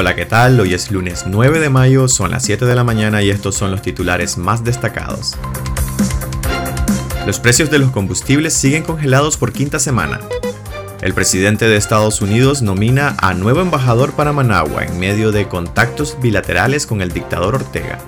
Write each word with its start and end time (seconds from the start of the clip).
Hola, 0.00 0.14
¿qué 0.14 0.26
tal? 0.26 0.60
Hoy 0.60 0.74
es 0.74 0.92
lunes 0.92 1.24
9 1.26 1.58
de 1.58 1.70
mayo, 1.70 2.06
son 2.06 2.30
las 2.30 2.44
7 2.44 2.66
de 2.66 2.76
la 2.76 2.84
mañana 2.84 3.20
y 3.20 3.30
estos 3.30 3.56
son 3.56 3.72
los 3.72 3.82
titulares 3.82 4.38
más 4.38 4.62
destacados. 4.62 5.36
Los 7.26 7.40
precios 7.40 7.68
de 7.68 7.80
los 7.80 7.90
combustibles 7.90 8.54
siguen 8.54 8.84
congelados 8.84 9.36
por 9.36 9.52
quinta 9.52 9.80
semana. 9.80 10.20
El 11.00 11.14
presidente 11.14 11.66
de 11.66 11.76
Estados 11.76 12.20
Unidos 12.20 12.62
nomina 12.62 13.16
a 13.20 13.34
nuevo 13.34 13.60
embajador 13.60 14.12
para 14.12 14.32
Managua 14.32 14.84
en 14.84 15.00
medio 15.00 15.32
de 15.32 15.48
contactos 15.48 16.16
bilaterales 16.22 16.86
con 16.86 17.02
el 17.02 17.10
dictador 17.10 17.56
Ortega. 17.56 17.98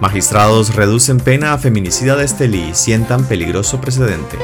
Magistrados 0.00 0.76
reducen 0.76 1.18
pena 1.18 1.52
a 1.52 1.58
feminicida 1.58 2.14
de 2.14 2.26
Estelí 2.26 2.68
y 2.70 2.74
sientan 2.74 3.24
peligroso 3.24 3.80
precedente. 3.80 4.38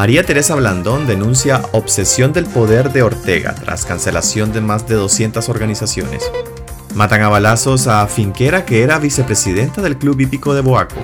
María 0.00 0.24
Teresa 0.24 0.54
Blandón 0.54 1.06
denuncia 1.06 1.60
obsesión 1.72 2.32
del 2.32 2.46
poder 2.46 2.90
de 2.90 3.02
Ortega 3.02 3.54
tras 3.54 3.84
cancelación 3.84 4.50
de 4.50 4.62
más 4.62 4.88
de 4.88 4.94
200 4.94 5.46
organizaciones. 5.50 6.22
Matan 6.94 7.20
a 7.20 7.28
balazos 7.28 7.86
a 7.86 8.06
Finquera 8.06 8.64
que 8.64 8.82
era 8.82 8.98
vicepresidenta 8.98 9.82
del 9.82 9.98
club 9.98 10.18
hípico 10.18 10.54
de 10.54 10.62
Boaco. 10.62 10.96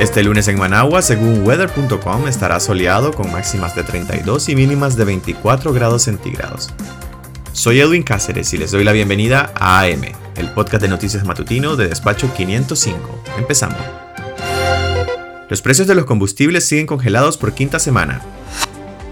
Este 0.00 0.22
lunes 0.22 0.48
en 0.48 0.58
Managua, 0.58 1.02
según 1.02 1.46
weather.com, 1.46 2.26
estará 2.26 2.58
soleado 2.58 3.12
con 3.12 3.30
máximas 3.30 3.76
de 3.76 3.82
32 3.82 4.48
y 4.48 4.56
mínimas 4.56 4.96
de 4.96 5.04
24 5.04 5.74
grados 5.74 6.04
centígrados. 6.04 6.70
Soy 7.52 7.80
Edwin 7.80 8.02
Cáceres 8.02 8.54
y 8.54 8.56
les 8.56 8.70
doy 8.70 8.82
la 8.82 8.92
bienvenida 8.92 9.52
a 9.56 9.82
AM, 9.82 10.04
el 10.36 10.50
podcast 10.54 10.80
de 10.80 10.88
noticias 10.88 11.22
matutino 11.26 11.76
de 11.76 11.88
Despacho 11.88 12.32
505. 12.34 13.24
Empezamos. 13.36 14.05
Los 15.48 15.62
precios 15.62 15.86
de 15.86 15.94
los 15.94 16.06
combustibles 16.06 16.64
siguen 16.64 16.86
congelados 16.86 17.36
por 17.36 17.54
quinta 17.54 17.78
semana. 17.78 18.20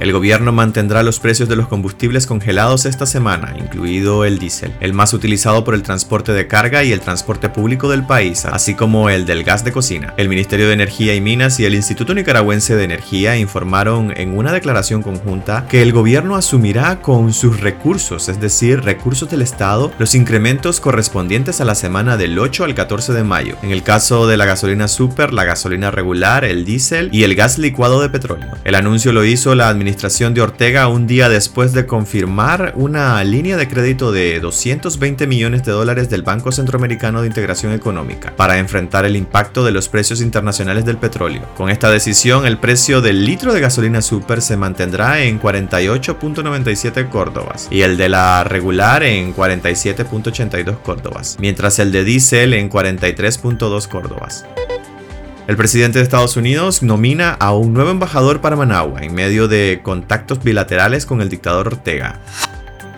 El 0.00 0.12
gobierno 0.12 0.50
mantendrá 0.50 1.04
los 1.04 1.20
precios 1.20 1.48
de 1.48 1.54
los 1.54 1.68
combustibles 1.68 2.26
congelados 2.26 2.84
esta 2.84 3.06
semana, 3.06 3.54
incluido 3.56 4.24
el 4.24 4.40
diésel, 4.40 4.72
el 4.80 4.92
más 4.92 5.14
utilizado 5.14 5.62
por 5.62 5.74
el 5.74 5.82
transporte 5.82 6.32
de 6.32 6.48
carga 6.48 6.82
y 6.82 6.92
el 6.92 7.00
transporte 7.00 7.48
público 7.48 7.88
del 7.88 8.04
país, 8.04 8.44
así 8.44 8.74
como 8.74 9.08
el 9.08 9.24
del 9.24 9.44
gas 9.44 9.64
de 9.64 9.72
cocina. 9.72 10.12
El 10.16 10.28
Ministerio 10.28 10.66
de 10.66 10.74
Energía 10.74 11.14
y 11.14 11.20
Minas 11.20 11.60
y 11.60 11.64
el 11.64 11.76
Instituto 11.76 12.12
Nicaragüense 12.12 12.74
de 12.74 12.82
Energía 12.82 13.38
informaron 13.38 14.12
en 14.16 14.36
una 14.36 14.52
declaración 14.52 15.00
conjunta 15.00 15.66
que 15.68 15.80
el 15.80 15.92
gobierno 15.92 16.34
asumirá 16.34 17.00
con 17.00 17.32
sus 17.32 17.60
recursos, 17.60 18.28
es 18.28 18.40
decir, 18.40 18.82
recursos 18.82 19.30
del 19.30 19.42
Estado, 19.42 19.92
los 19.98 20.16
incrementos 20.16 20.80
correspondientes 20.80 21.60
a 21.60 21.64
la 21.64 21.76
semana 21.76 22.16
del 22.16 22.38
8 22.38 22.64
al 22.64 22.74
14 22.74 23.12
de 23.12 23.22
mayo. 23.22 23.56
En 23.62 23.70
el 23.70 23.84
caso 23.84 24.26
de 24.26 24.36
la 24.36 24.44
gasolina 24.44 24.88
super, 24.88 25.32
la 25.32 25.44
gasolina 25.44 25.92
regular, 25.92 26.44
el 26.44 26.64
diésel 26.64 27.10
y 27.12 27.22
el 27.22 27.36
gas 27.36 27.58
licuado 27.58 28.02
de 28.02 28.08
petróleo. 28.08 28.50
El 28.64 28.74
anuncio 28.74 29.12
lo 29.12 29.24
hizo 29.24 29.54
la 29.54 29.68
administración 29.68 29.83
administración 29.84 30.32
de 30.32 30.40
Ortega 30.40 30.88
un 30.88 31.06
día 31.06 31.28
después 31.28 31.74
de 31.74 31.84
confirmar 31.84 32.72
una 32.74 33.22
línea 33.22 33.58
de 33.58 33.68
crédito 33.68 34.12
de 34.12 34.40
220 34.40 35.26
millones 35.26 35.62
de 35.62 35.72
dólares 35.72 36.08
del 36.08 36.22
Banco 36.22 36.52
Centroamericano 36.52 37.20
de 37.20 37.26
Integración 37.26 37.70
Económica 37.74 38.32
para 38.34 38.56
enfrentar 38.58 39.04
el 39.04 39.14
impacto 39.14 39.62
de 39.62 39.72
los 39.72 39.90
precios 39.90 40.22
internacionales 40.22 40.86
del 40.86 40.96
petróleo. 40.96 41.42
Con 41.54 41.68
esta 41.68 41.90
decisión, 41.90 42.46
el 42.46 42.56
precio 42.56 43.02
del 43.02 43.26
litro 43.26 43.52
de 43.52 43.60
gasolina 43.60 44.00
super 44.00 44.40
se 44.40 44.56
mantendrá 44.56 45.22
en 45.22 45.38
48.97 45.38 47.10
córdobas 47.10 47.68
y 47.70 47.82
el 47.82 47.98
de 47.98 48.08
la 48.08 48.42
regular 48.42 49.02
en 49.02 49.36
47.82 49.36 50.78
córdobas, 50.78 51.36
mientras 51.38 51.78
el 51.78 51.92
de 51.92 52.04
diésel 52.04 52.54
en 52.54 52.70
43.2 52.70 53.86
córdobas. 53.88 54.46
El 55.46 55.58
presidente 55.58 55.98
de 55.98 56.04
Estados 56.04 56.38
Unidos 56.38 56.82
nomina 56.82 57.32
a 57.32 57.52
un 57.52 57.74
nuevo 57.74 57.90
embajador 57.90 58.40
para 58.40 58.56
Managua 58.56 59.02
en 59.02 59.14
medio 59.14 59.46
de 59.46 59.80
contactos 59.82 60.42
bilaterales 60.42 61.04
con 61.04 61.20
el 61.20 61.28
dictador 61.28 61.66
Ortega. 61.66 62.18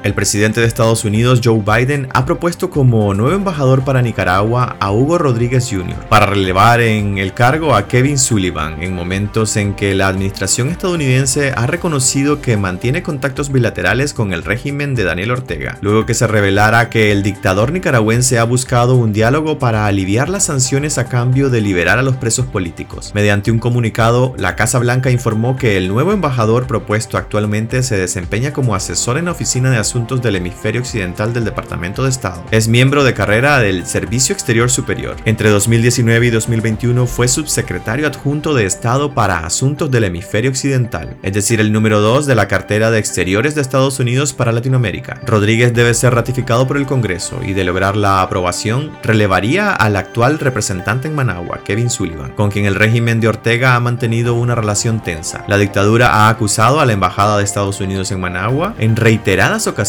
El 0.06 0.14
presidente 0.14 0.60
de 0.60 0.68
Estados 0.68 1.04
Unidos, 1.04 1.40
Joe 1.42 1.60
Biden, 1.66 2.06
ha 2.14 2.24
propuesto 2.24 2.70
como 2.70 3.12
nuevo 3.12 3.34
embajador 3.34 3.82
para 3.82 4.02
Nicaragua 4.02 4.76
a 4.78 4.92
Hugo 4.92 5.18
Rodríguez 5.18 5.68
Jr. 5.68 5.96
para 6.08 6.26
relevar 6.26 6.80
en 6.80 7.18
el 7.18 7.34
cargo 7.34 7.74
a 7.74 7.88
Kevin 7.88 8.16
Sullivan 8.16 8.80
en 8.84 8.94
momentos 8.94 9.56
en 9.56 9.74
que 9.74 9.94
la 9.94 10.06
administración 10.06 10.68
estadounidense 10.68 11.52
ha 11.56 11.66
reconocido 11.66 12.40
que 12.40 12.56
mantiene 12.56 13.02
contactos 13.02 13.50
bilaterales 13.50 14.14
con 14.14 14.32
el 14.32 14.44
régimen 14.44 14.94
de 14.94 15.02
Daniel 15.02 15.32
Ortega, 15.32 15.76
luego 15.80 16.06
que 16.06 16.14
se 16.14 16.28
revelara 16.28 16.88
que 16.88 17.10
el 17.10 17.24
dictador 17.24 17.72
nicaragüense 17.72 18.38
ha 18.38 18.44
buscado 18.44 18.94
un 18.94 19.12
diálogo 19.12 19.58
para 19.58 19.86
aliviar 19.86 20.28
las 20.28 20.44
sanciones 20.44 20.98
a 20.98 21.06
cambio 21.06 21.50
de 21.50 21.62
liberar 21.62 21.98
a 21.98 22.04
los 22.04 22.16
presos 22.16 22.46
políticos. 22.46 23.10
Mediante 23.12 23.50
un 23.50 23.58
comunicado, 23.58 24.34
la 24.38 24.54
Casa 24.54 24.78
Blanca 24.78 25.10
informó 25.10 25.56
que 25.56 25.76
el 25.76 25.88
nuevo 25.88 26.12
embajador 26.12 26.68
propuesto 26.68 27.18
actualmente 27.18 27.82
se 27.82 27.96
desempeña 27.96 28.52
como 28.52 28.76
asesor 28.76 29.18
en 29.18 29.24
la 29.24 29.32
oficina 29.32 29.68
de 29.68 29.78
asuntos 29.78 29.95
del 29.96 30.36
Hemisferio 30.36 30.82
Occidental 30.82 31.32
del 31.32 31.46
Departamento 31.46 32.02
de 32.02 32.10
Estado. 32.10 32.44
Es 32.50 32.68
miembro 32.68 33.02
de 33.02 33.14
carrera 33.14 33.60
del 33.60 33.86
Servicio 33.86 34.34
Exterior 34.34 34.68
Superior. 34.68 35.16
Entre 35.24 35.48
2019 35.48 36.26
y 36.26 36.30
2021 36.30 37.06
fue 37.06 37.28
subsecretario 37.28 38.06
adjunto 38.06 38.52
de 38.52 38.66
Estado 38.66 39.14
para 39.14 39.46
Asuntos 39.46 39.90
del 39.90 40.04
Hemisferio 40.04 40.50
Occidental, 40.50 41.16
es 41.22 41.32
decir, 41.32 41.60
el 41.60 41.72
número 41.72 42.02
2 42.02 42.26
de 42.26 42.34
la 42.34 42.46
cartera 42.46 42.90
de 42.90 42.98
Exteriores 42.98 43.54
de 43.54 43.62
Estados 43.62 43.98
Unidos 43.98 44.34
para 44.34 44.52
Latinoamérica. 44.52 45.18
Rodríguez 45.24 45.72
debe 45.72 45.94
ser 45.94 46.14
ratificado 46.14 46.66
por 46.68 46.76
el 46.76 46.84
Congreso 46.84 47.40
y 47.42 47.54
de 47.54 47.64
lograr 47.64 47.96
la 47.96 48.20
aprobación 48.20 48.92
relevaría 49.02 49.72
al 49.72 49.96
actual 49.96 50.38
representante 50.38 51.08
en 51.08 51.14
Managua, 51.14 51.60
Kevin 51.64 51.88
Sullivan, 51.88 52.32
con 52.32 52.50
quien 52.50 52.66
el 52.66 52.74
régimen 52.74 53.18
de 53.18 53.28
Ortega 53.28 53.74
ha 53.74 53.80
mantenido 53.80 54.34
una 54.34 54.54
relación 54.54 55.02
tensa. 55.02 55.46
La 55.48 55.56
dictadura 55.56 56.10
ha 56.10 56.28
acusado 56.28 56.80
a 56.80 56.84
la 56.84 56.92
Embajada 56.92 57.38
de 57.38 57.44
Estados 57.44 57.80
Unidos 57.80 58.12
en 58.12 58.20
Managua 58.20 58.74
en 58.78 58.94
reiteradas 58.94 59.66
ocasiones 59.66 59.85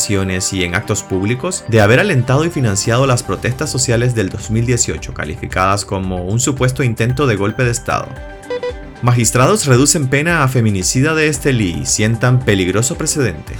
y 0.54 0.64
en 0.64 0.76
actos 0.76 1.02
públicos 1.02 1.66
de 1.68 1.82
haber 1.82 2.00
alentado 2.00 2.46
y 2.46 2.50
financiado 2.50 3.08
las 3.08 3.24
protestas 3.24 3.72
sociales 3.72 4.14
del 4.14 4.30
2018, 4.30 5.14
calificadas 5.14 5.86
como 5.86 6.26
un 6.26 6.40
supuesto 6.40 6.84
intento 6.84 7.26
de 7.26 7.36
golpe 7.36 7.64
de 7.64 7.72
Estado. 7.72 8.08
Magistrados 9.02 9.66
reducen 9.66 10.08
pena 10.08 10.44
a 10.44 10.48
feminicida 10.48 11.16
de 11.16 11.28
Estelí 11.28 11.80
y 11.82 11.86
sientan 11.86 12.40
peligroso 12.40 12.96
precedente. 12.96 13.54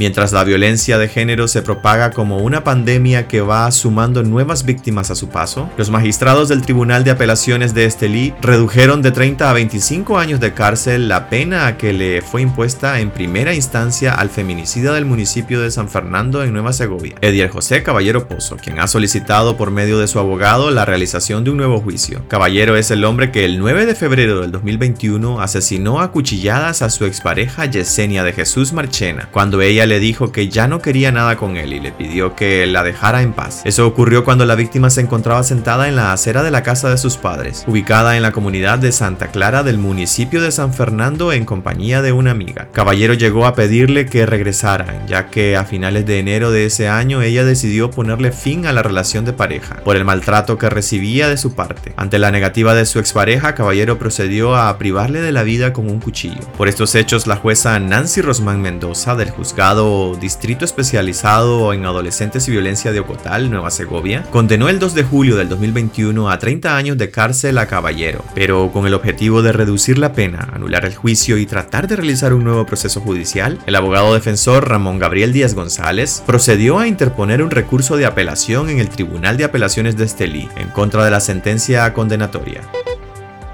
Mientras 0.00 0.32
la 0.32 0.44
violencia 0.44 0.96
de 0.96 1.08
género 1.08 1.46
se 1.46 1.60
propaga 1.60 2.10
como 2.12 2.38
una 2.38 2.64
pandemia 2.64 3.28
que 3.28 3.42
va 3.42 3.70
sumando 3.70 4.22
nuevas 4.22 4.64
víctimas 4.64 5.10
a 5.10 5.14
su 5.14 5.28
paso, 5.28 5.68
los 5.76 5.90
magistrados 5.90 6.48
del 6.48 6.62
Tribunal 6.62 7.04
de 7.04 7.10
Apelaciones 7.10 7.74
de 7.74 7.84
Estelí 7.84 8.32
redujeron 8.40 9.02
de 9.02 9.10
30 9.10 9.50
a 9.50 9.52
25 9.52 10.18
años 10.18 10.40
de 10.40 10.54
cárcel 10.54 11.06
la 11.06 11.28
pena 11.28 11.76
que 11.76 11.92
le 11.92 12.22
fue 12.22 12.40
impuesta 12.40 13.00
en 13.00 13.10
primera 13.10 13.52
instancia 13.52 14.14
al 14.14 14.30
feminicida 14.30 14.94
del 14.94 15.04
municipio 15.04 15.60
de 15.60 15.70
San 15.70 15.90
Fernando 15.90 16.42
en 16.42 16.54
Nueva 16.54 16.72
Segovia, 16.72 17.16
Edier 17.20 17.50
José 17.50 17.82
Caballero 17.82 18.26
Pozo, 18.26 18.56
quien 18.56 18.78
ha 18.78 18.86
solicitado 18.86 19.58
por 19.58 19.70
medio 19.70 19.98
de 19.98 20.08
su 20.08 20.18
abogado 20.18 20.70
la 20.70 20.86
realización 20.86 21.44
de 21.44 21.50
un 21.50 21.58
nuevo 21.58 21.78
juicio. 21.78 22.22
Caballero 22.28 22.74
es 22.74 22.90
el 22.90 23.04
hombre 23.04 23.30
que 23.30 23.44
el 23.44 23.58
9 23.58 23.84
de 23.84 23.94
febrero 23.94 24.40
del 24.40 24.50
2021 24.50 25.42
asesinó 25.42 26.00
a 26.00 26.10
cuchilladas 26.10 26.80
a 26.80 26.88
su 26.88 27.04
expareja 27.04 27.66
Yesenia 27.66 28.24
de 28.24 28.32
Jesús 28.32 28.72
Marchena, 28.72 29.28
cuando 29.30 29.60
ella 29.60 29.89
le 29.90 29.98
dijo 29.98 30.30
que 30.30 30.48
ya 30.48 30.68
no 30.68 30.80
quería 30.80 31.10
nada 31.10 31.36
con 31.36 31.56
él 31.56 31.72
y 31.72 31.80
le 31.80 31.90
pidió 31.90 32.36
que 32.36 32.64
la 32.68 32.84
dejara 32.84 33.22
en 33.22 33.32
paz. 33.32 33.62
Eso 33.64 33.88
ocurrió 33.88 34.24
cuando 34.24 34.46
la 34.46 34.54
víctima 34.54 34.88
se 34.88 35.00
encontraba 35.00 35.42
sentada 35.42 35.88
en 35.88 35.96
la 35.96 36.12
acera 36.12 36.44
de 36.44 36.52
la 36.52 36.62
casa 36.62 36.88
de 36.88 36.96
sus 36.96 37.16
padres, 37.16 37.64
ubicada 37.66 38.16
en 38.16 38.22
la 38.22 38.30
comunidad 38.30 38.78
de 38.78 38.92
Santa 38.92 39.32
Clara 39.32 39.64
del 39.64 39.78
municipio 39.78 40.40
de 40.42 40.52
San 40.52 40.72
Fernando 40.72 41.32
en 41.32 41.44
compañía 41.44 42.02
de 42.02 42.12
una 42.12 42.30
amiga. 42.30 42.68
Caballero 42.70 43.14
llegó 43.14 43.46
a 43.46 43.56
pedirle 43.56 44.06
que 44.06 44.26
regresaran, 44.26 45.08
ya 45.08 45.26
que 45.26 45.56
a 45.56 45.64
finales 45.64 46.06
de 46.06 46.20
enero 46.20 46.52
de 46.52 46.66
ese 46.66 46.88
año 46.88 47.20
ella 47.20 47.44
decidió 47.44 47.90
ponerle 47.90 48.30
fin 48.30 48.66
a 48.66 48.72
la 48.72 48.84
relación 48.84 49.24
de 49.24 49.32
pareja, 49.32 49.78
por 49.84 49.96
el 49.96 50.04
maltrato 50.04 50.56
que 50.56 50.70
recibía 50.70 51.28
de 51.28 51.36
su 51.36 51.56
parte. 51.56 51.94
Ante 51.96 52.20
la 52.20 52.30
negativa 52.30 52.74
de 52.74 52.86
su 52.86 53.00
expareja, 53.00 53.56
Caballero 53.56 53.98
procedió 53.98 54.54
a 54.54 54.78
privarle 54.78 55.20
de 55.20 55.32
la 55.32 55.42
vida 55.42 55.72
con 55.72 55.90
un 55.90 55.98
cuchillo. 55.98 56.46
Por 56.56 56.68
estos 56.68 56.94
hechos, 56.94 57.26
la 57.26 57.34
jueza 57.34 57.80
Nancy 57.80 58.22
Rosman 58.22 58.62
Mendoza 58.62 59.16
del 59.16 59.30
juzgado 59.30 59.69
Distrito 59.70 60.64
Especializado 60.64 61.72
en 61.72 61.86
Adolescentes 61.86 62.48
y 62.48 62.50
Violencia 62.50 62.90
de 62.90 62.98
Ocotal, 62.98 63.52
Nueva 63.52 63.70
Segovia, 63.70 64.24
condenó 64.32 64.68
el 64.68 64.80
2 64.80 64.94
de 64.94 65.04
julio 65.04 65.36
del 65.36 65.48
2021 65.48 66.28
a 66.28 66.40
30 66.40 66.76
años 66.76 66.98
de 66.98 67.12
cárcel 67.12 67.56
a 67.56 67.66
Caballero, 67.66 68.24
pero 68.34 68.72
con 68.72 68.88
el 68.88 68.94
objetivo 68.94 69.42
de 69.42 69.52
reducir 69.52 69.96
la 69.96 70.12
pena, 70.12 70.48
anular 70.52 70.86
el 70.86 70.96
juicio 70.96 71.38
y 71.38 71.46
tratar 71.46 71.86
de 71.86 71.94
realizar 71.94 72.34
un 72.34 72.42
nuevo 72.42 72.66
proceso 72.66 73.00
judicial, 73.00 73.60
el 73.66 73.76
abogado 73.76 74.12
defensor 74.12 74.68
Ramón 74.68 74.98
Gabriel 74.98 75.32
Díaz 75.32 75.54
González 75.54 76.20
procedió 76.26 76.80
a 76.80 76.88
interponer 76.88 77.40
un 77.40 77.50
recurso 77.50 77.96
de 77.96 78.06
apelación 78.06 78.70
en 78.70 78.80
el 78.80 78.88
Tribunal 78.88 79.36
de 79.36 79.44
Apelaciones 79.44 79.96
de 79.96 80.04
Estelí 80.04 80.48
en 80.56 80.70
contra 80.70 81.04
de 81.04 81.12
la 81.12 81.20
sentencia 81.20 81.94
condenatoria. 81.94 82.62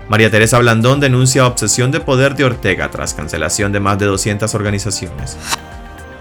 María 0.08 0.30
Teresa 0.30 0.58
Blandón 0.60 0.98
denuncia 0.98 1.46
obsesión 1.46 1.90
de 1.90 2.00
poder 2.00 2.36
de 2.36 2.44
Ortega 2.44 2.90
tras 2.90 3.12
cancelación 3.12 3.72
de 3.72 3.80
más 3.80 3.98
de 3.98 4.06
200 4.06 4.54
organizaciones. 4.54 5.36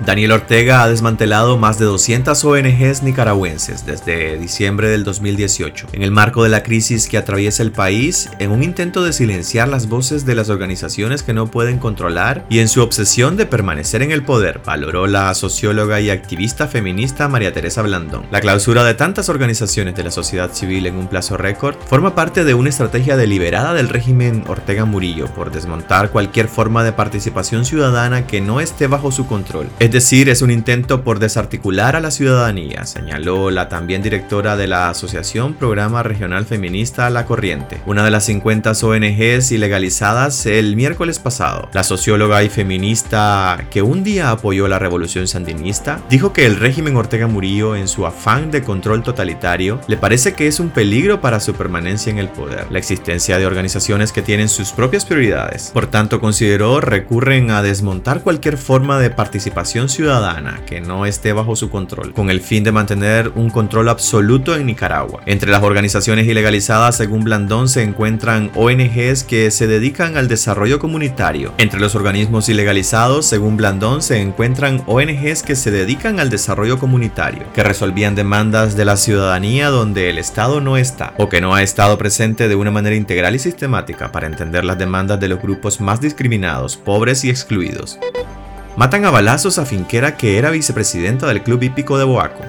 Daniel 0.03 0.33
Ortega 0.33 0.83
ha 0.83 0.89
desmantelado 0.89 1.57
más 1.57 1.80
de 1.80 1.86
200 1.86 2.44
ONGs 2.44 3.01
nicaragüenses 3.01 3.86
desde 3.86 4.38
diciembre 4.38 4.89
del 4.89 5.03
2018, 5.03 5.88
en 5.94 6.01
el 6.03 6.12
marco 6.12 6.44
de 6.44 6.50
la 6.50 6.63
crisis 6.63 7.07
que 7.07 7.18
atraviesa 7.18 7.63
el 7.63 7.71
país, 7.71 8.30
en 8.39 8.51
un 8.51 8.62
intento 8.62 9.03
de 9.03 9.13
silenciar 9.13 9.69
las 9.69 9.88
voces 9.88 10.25
de 10.25 10.36
las 10.36 10.50
organizaciones 10.50 11.24
que 11.24 11.33
no 11.33 11.47
pueden 11.47 11.80
controlar 11.80 12.45
y 12.50 12.59
en 12.59 12.68
su 12.68 12.81
obsesión 12.81 13.38
de 13.38 13.45
permanecer 13.45 14.01
en 14.01 14.12
el 14.12 14.24
poder, 14.24 14.59
valoró 14.65 15.07
la 15.07 15.33
socióloga 15.33 16.01
y 16.01 16.09
activista 16.09 16.68
feminista 16.68 17.30
María 17.30 17.53
Teresa 17.53 17.81
Blandón. 17.81 18.25
La 18.31 18.42
clausura 18.42 18.83
de 18.83 18.95
tantas 18.95 19.30
organizaciones 19.30 19.95
de 19.95 20.03
la 20.03 20.12
sociedad 20.12 20.51
civil 20.51 20.88
en 20.88 20.95
un 20.95 21.07
plazo 21.07 21.38
récord 21.38 21.75
forma 21.88 22.15
parte 22.15 22.44
de 22.44 22.53
una 22.53 22.69
estrategia 22.69 23.15
deliberada 23.15 23.74
del 23.74 23.89
régimen 23.89 24.44
Ortega 24.47 24.83
Murillo 24.83 25.27
por 25.27 25.51
desmontar 25.51 26.09
cualquier 26.09 26.50
forma 26.50 26.83
de 26.83 26.92
participación 26.92 27.63
ciudadana 27.65 28.27
que 28.27 28.42
no 28.42 28.59
esté 28.59 28.88
bajo 28.88 29.12
su 29.12 29.25
control. 29.25 29.69
Es 29.85 29.91
decir, 29.91 30.29
es 30.29 30.41
un 30.41 30.49
intento 30.49 31.03
por 31.03 31.19
desarticular 31.19 31.95
a 31.95 31.99
la 31.99 32.09
ciudadanía, 32.09 32.87
señaló 32.87 33.51
la 33.51 33.69
también 33.69 34.01
directora 34.01 34.57
de 34.57 34.65
la 34.65 34.89
Asociación 34.89 35.53
Programa 35.53 36.01
Regional 36.01 36.47
Feminista 36.47 37.07
La 37.11 37.27
Corriente, 37.27 37.79
una 37.85 38.03
de 38.03 38.09
las 38.09 38.25
50 38.25 38.71
ONGs 38.71 39.51
ilegalizadas 39.51 40.47
el 40.47 40.75
miércoles 40.75 41.19
pasado. 41.19 41.69
La 41.71 41.83
socióloga 41.83 42.41
y 42.41 42.49
feminista 42.49 43.67
que 43.69 43.83
un 43.83 44.03
día 44.03 44.31
apoyó 44.31 44.67
la 44.67 44.79
revolución 44.79 45.27
sandinista 45.27 46.01
dijo 46.09 46.33
que 46.33 46.47
el 46.47 46.55
régimen 46.55 46.95
Ortega 46.95 47.27
Murillo, 47.27 47.75
en 47.75 47.87
su 47.87 48.07
afán 48.07 48.49
de 48.49 48.63
control 48.63 49.03
totalitario, 49.03 49.79
le 49.87 49.97
parece 49.97 50.33
que 50.33 50.47
es 50.47 50.59
un 50.59 50.71
peligro 50.71 51.21
para 51.21 51.39
su 51.39 51.53
permanencia 51.53 52.09
en 52.09 52.17
el 52.17 52.29
poder. 52.29 52.65
La 52.71 52.79
existencia 52.79 53.37
de 53.37 53.45
organizaciones 53.45 54.11
que 54.11 54.23
tienen 54.23 54.49
sus 54.49 54.71
propias 54.71 55.05
prioridades. 55.05 55.69
Por 55.71 55.85
tanto, 55.85 56.19
consideró 56.19 56.81
recurren 56.81 57.51
a 57.51 57.61
desmontar 57.61 58.21
cualquier 58.21 58.57
forma 58.57 58.97
de 58.97 59.11
participación 59.11 59.75
ciudadana 59.75 60.62
que 60.66 60.80
no 60.80 61.06
esté 61.06 61.33
bajo 61.33 61.56
su 61.56 61.69
control, 61.69 62.13
con 62.13 62.30
el 62.30 62.39
fin 62.39 62.63
de 62.63 62.72
mantener 62.72 63.31
un 63.36 63.50
control 63.50 63.89
absoluto 63.89 64.56
en 64.56 64.66
Nicaragua. 64.66 65.22
Entre 65.25 65.51
las 65.51 65.63
organizaciones 65.63 66.25
ilegalizadas, 66.27 66.95
según 66.95 67.25
Blandón, 67.25 67.68
se 67.68 67.83
encuentran 67.83 68.51
ONGs 68.56 69.24
que 69.25 69.51
se 69.51 69.68
dedican 69.68 70.16
al 70.18 70.27
desarrollo 70.27 70.80
comunitario. 70.80 71.54
Entre 71.57 71.80
los 71.80 71.94
organismos 71.95 72.48
ilegalizados, 72.48 73.25
según 73.25 73.57
Blandón, 73.57 74.01
se 74.01 74.22
encuentran 74.22 74.81
ONGs 74.88 75.44
que 75.44 75.56
se 75.56 75.72
dedican 75.72 76.19
al 76.19 76.30
desarrollo 76.30 76.80
comunitario, 76.80 77.44
que 77.54 77.63
resolvían 77.63 78.16
demandas 78.16 78.78
de 78.78 78.86
la 78.86 78.95
ciudadanía 78.95 79.69
donde 79.69 80.10
el 80.10 80.18
Estado 80.18 80.62
no 80.62 80.78
está 80.78 81.13
o 81.18 81.28
que 81.28 81.42
no 81.42 81.54
ha 81.54 81.63
estado 81.63 81.98
presente 81.98 82.48
de 82.48 82.56
una 82.56 82.71
manera 82.71 82.95
integral 82.95 83.36
y 83.36 83.39
sistemática 83.39 84.12
para 84.12 84.28
entender 84.28 84.63
las 84.63 84.78
demandas 84.78 85.19
de 85.19 85.28
los 85.28 85.42
grupos 85.42 85.81
más 85.81 86.00
discriminados, 86.00 86.78
pobres 86.78 87.25
y 87.25 87.30
excluidos. 87.30 88.00
Matan 88.75 89.06
a 89.06 89.10
balazos 89.10 89.57
a 89.57 89.66
Finquera 89.66 90.18
que 90.18 90.38
era 90.38 90.51
vicepresidenta 90.51 91.27
del 91.27 91.44
club 91.44 91.63
hípico 91.63 91.98
de 91.98 92.04
Boaco. 92.04 92.44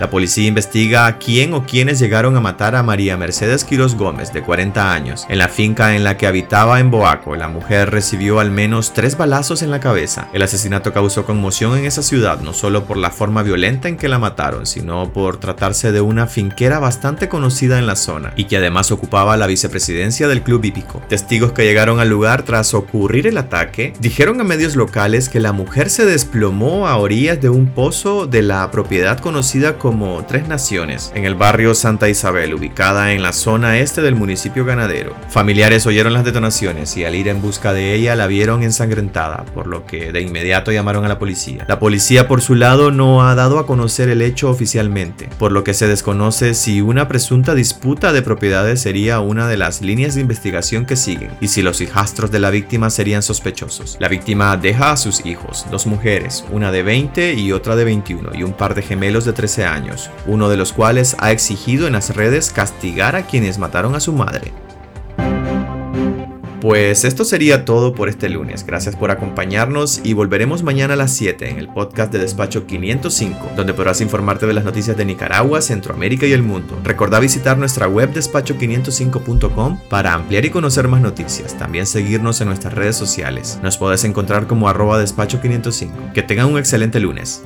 La 0.00 0.10
policía 0.10 0.48
investiga 0.48 1.18
quién 1.18 1.54
o 1.54 1.64
quiénes 1.64 2.00
llegaron 2.00 2.36
a 2.36 2.40
matar 2.40 2.74
a 2.74 2.82
María 2.82 3.16
Mercedes 3.16 3.62
Quiroz 3.62 3.94
Gómez, 3.94 4.32
de 4.32 4.42
40 4.42 4.92
años, 4.92 5.24
en 5.28 5.38
la 5.38 5.48
finca 5.48 5.94
en 5.94 6.02
la 6.02 6.16
que 6.16 6.26
habitaba 6.26 6.80
en 6.80 6.90
Boaco. 6.90 7.36
La 7.36 7.46
mujer 7.46 7.90
recibió 7.90 8.40
al 8.40 8.50
menos 8.50 8.92
tres 8.92 9.16
balazos 9.16 9.62
en 9.62 9.70
la 9.70 9.78
cabeza. 9.78 10.28
El 10.32 10.42
asesinato 10.42 10.92
causó 10.92 11.24
conmoción 11.24 11.78
en 11.78 11.84
esa 11.84 12.02
ciudad, 12.02 12.40
no 12.40 12.52
solo 12.54 12.86
por 12.86 12.96
la 12.96 13.12
forma 13.12 13.44
violenta 13.44 13.88
en 13.88 13.96
que 13.96 14.08
la 14.08 14.18
mataron, 14.18 14.66
sino 14.66 15.12
por 15.12 15.38
tratarse 15.38 15.92
de 15.92 16.00
una 16.00 16.26
finquera 16.26 16.80
bastante 16.80 17.28
conocida 17.28 17.78
en 17.78 17.86
la 17.86 17.94
zona 17.94 18.32
y 18.34 18.44
que 18.44 18.56
además 18.56 18.90
ocupaba 18.90 19.36
la 19.36 19.46
vicepresidencia 19.46 20.26
del 20.26 20.42
club 20.42 20.64
hípico. 20.64 21.02
Testigos 21.08 21.52
que 21.52 21.62
llegaron 21.62 22.00
al 22.00 22.08
lugar 22.08 22.42
tras 22.42 22.74
ocurrir 22.74 23.28
el 23.28 23.38
ataque 23.38 23.92
dijeron 24.00 24.40
a 24.40 24.44
medios 24.44 24.74
locales 24.74 25.28
que 25.28 25.38
la 25.38 25.52
mujer 25.52 25.88
se 25.88 26.04
desplomó 26.04 26.88
a 26.88 26.96
orillas 26.96 27.40
de 27.40 27.48
un 27.48 27.66
pozo 27.66 28.26
de 28.26 28.42
la 28.42 28.68
propiedad 28.72 29.20
conocida 29.20 29.78
como 29.78 29.83
como 29.84 30.24
Tres 30.24 30.48
Naciones, 30.48 31.12
en 31.14 31.26
el 31.26 31.34
barrio 31.34 31.74
Santa 31.74 32.08
Isabel, 32.08 32.54
ubicada 32.54 33.12
en 33.12 33.22
la 33.22 33.34
zona 33.34 33.76
este 33.80 34.00
del 34.00 34.14
municipio 34.14 34.64
ganadero. 34.64 35.14
Familiares 35.28 35.84
oyeron 35.86 36.14
las 36.14 36.24
detonaciones 36.24 36.96
y 36.96 37.04
al 37.04 37.14
ir 37.14 37.28
en 37.28 37.42
busca 37.42 37.74
de 37.74 37.92
ella 37.92 38.16
la 38.16 38.26
vieron 38.26 38.62
ensangrentada, 38.62 39.44
por 39.52 39.66
lo 39.66 39.84
que 39.84 40.10
de 40.10 40.22
inmediato 40.22 40.72
llamaron 40.72 41.04
a 41.04 41.08
la 41.08 41.18
policía. 41.18 41.66
La 41.68 41.78
policía 41.78 42.26
por 42.28 42.40
su 42.40 42.54
lado 42.54 42.92
no 42.92 43.28
ha 43.28 43.34
dado 43.34 43.58
a 43.58 43.66
conocer 43.66 44.08
el 44.08 44.22
hecho 44.22 44.48
oficialmente, 44.48 45.28
por 45.38 45.52
lo 45.52 45.64
que 45.64 45.74
se 45.74 45.86
desconoce 45.86 46.54
si 46.54 46.80
una 46.80 47.06
presunta 47.06 47.54
disputa 47.54 48.14
de 48.14 48.22
propiedades 48.22 48.80
sería 48.80 49.20
una 49.20 49.48
de 49.48 49.58
las 49.58 49.82
líneas 49.82 50.14
de 50.14 50.22
investigación 50.22 50.86
que 50.86 50.96
siguen 50.96 51.32
y 51.42 51.48
si 51.48 51.60
los 51.60 51.82
hijastros 51.82 52.30
de 52.30 52.40
la 52.40 52.48
víctima 52.48 52.88
serían 52.88 53.22
sospechosos. 53.22 53.98
La 54.00 54.08
víctima 54.08 54.56
deja 54.56 54.92
a 54.92 54.96
sus 54.96 55.26
hijos, 55.26 55.66
dos 55.70 55.86
mujeres, 55.86 56.42
una 56.50 56.72
de 56.72 56.82
20 56.82 57.34
y 57.34 57.52
otra 57.52 57.76
de 57.76 57.84
21 57.84 58.30
y 58.34 58.44
un 58.44 58.54
par 58.54 58.74
de 58.74 58.80
gemelos 58.80 59.26
de 59.26 59.34
13 59.34 59.73
uno 60.26 60.48
de 60.48 60.56
los 60.56 60.72
cuales 60.72 61.16
ha 61.18 61.32
exigido 61.32 61.86
en 61.86 61.94
las 61.94 62.14
redes 62.14 62.50
castigar 62.50 63.16
a 63.16 63.26
quienes 63.26 63.58
mataron 63.58 63.94
a 63.94 64.00
su 64.00 64.12
madre. 64.12 64.52
Pues 66.64 67.04
esto 67.04 67.26
sería 67.26 67.66
todo 67.66 67.94
por 67.94 68.08
este 68.08 68.30
lunes. 68.30 68.64
Gracias 68.64 68.96
por 68.96 69.10
acompañarnos 69.10 70.00
y 70.02 70.14
volveremos 70.14 70.62
mañana 70.62 70.94
a 70.94 70.96
las 70.96 71.12
7 71.12 71.50
en 71.50 71.58
el 71.58 71.68
podcast 71.68 72.10
de 72.10 72.18
Despacho 72.18 72.66
505, 72.66 73.50
donde 73.54 73.74
podrás 73.74 74.00
informarte 74.00 74.46
de 74.46 74.54
las 74.54 74.64
noticias 74.64 74.96
de 74.96 75.04
Nicaragua, 75.04 75.60
Centroamérica 75.60 76.24
y 76.24 76.32
el 76.32 76.42
mundo. 76.42 76.80
Recordá 76.82 77.20
visitar 77.20 77.58
nuestra 77.58 77.86
web 77.86 78.14
despacho505.com 78.14 79.78
para 79.90 80.14
ampliar 80.14 80.46
y 80.46 80.50
conocer 80.50 80.88
más 80.88 81.02
noticias. 81.02 81.52
También 81.58 81.84
seguirnos 81.84 82.40
en 82.40 82.48
nuestras 82.48 82.72
redes 82.72 82.96
sociales. 82.96 83.60
Nos 83.62 83.76
podés 83.76 84.04
encontrar 84.04 84.46
como 84.46 84.66
arroba 84.66 85.04
despacho505. 85.04 86.14
Que 86.14 86.22
tengan 86.22 86.46
un 86.46 86.56
excelente 86.56 86.98
lunes. 86.98 87.42